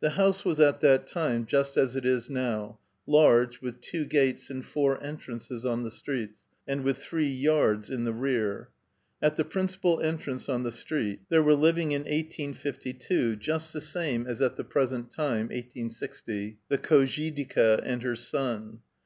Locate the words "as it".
1.78-2.04